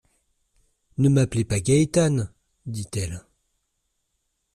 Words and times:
—«Ne 0.97 1.09
m’appelez 1.09 1.45
pas 1.45 1.59
Gaétane,» 1.59 2.33
dit-elle. 2.65 3.21